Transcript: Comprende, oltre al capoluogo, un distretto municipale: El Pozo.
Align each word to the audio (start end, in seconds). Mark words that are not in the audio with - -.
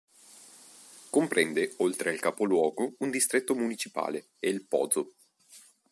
Comprende, 1.11 1.75
oltre 1.77 2.09
al 2.09 2.19
capoluogo, 2.19 2.93
un 3.01 3.11
distretto 3.11 3.53
municipale: 3.53 4.29
El 4.39 4.63
Pozo. 4.65 5.13